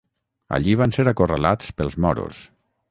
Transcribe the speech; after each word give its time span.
Allí 0.57 0.73
van 0.79 0.95
ser 0.97 1.05
acorralats 1.13 1.71
pels 1.83 2.03
moros. 2.07 2.45